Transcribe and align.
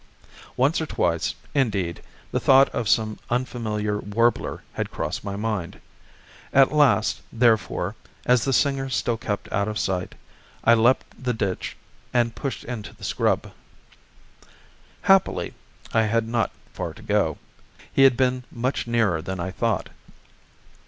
Once 0.57 0.81
or 0.81 0.87
twice, 0.87 1.35
indeed, 1.53 2.01
the 2.31 2.39
thought 2.39 2.69
of 2.69 2.89
some 2.89 3.19
unfamiliar 3.29 3.99
warbler 3.99 4.63
had 4.73 4.89
crossed 4.89 5.23
my 5.23 5.35
mind. 5.35 5.79
At 6.51 6.71
last, 6.71 7.21
therefore, 7.31 7.95
as 8.25 8.43
the 8.43 8.51
singer 8.51 8.89
still 8.89 9.15
kept 9.17 9.53
out 9.53 9.67
of 9.67 9.77
sight, 9.77 10.15
I 10.63 10.73
leaped 10.73 11.23
the 11.23 11.33
ditch 11.35 11.77
and 12.15 12.33
pushed 12.33 12.63
into 12.63 12.95
the 12.95 13.03
scrub. 13.03 13.51
Happily 15.03 15.53
I 15.93 16.01
had 16.05 16.27
not 16.27 16.49
far 16.73 16.95
to 16.95 17.03
go; 17.03 17.37
he 17.93 18.01
had 18.01 18.17
been 18.17 18.43
much 18.51 18.87
nearer 18.87 19.21
than 19.21 19.39
I 19.39 19.51
thought. 19.51 19.89